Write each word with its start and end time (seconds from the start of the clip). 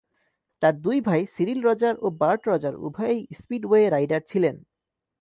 তার 0.61 0.75
দুই 0.81 0.97
ভাই 1.01 1.21
সিরিল 1.35 1.59
রজার 1.67 1.95
ও 2.01 2.07
বার্ট 2.21 2.41
রজার 2.47 2.75
উভয়েই 2.85 3.19
স্পিডওয়ে 3.39 3.83
রাইডার 3.89 4.21
ছিলেন। 4.21 4.55